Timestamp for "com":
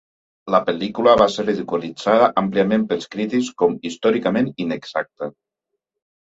3.63-3.77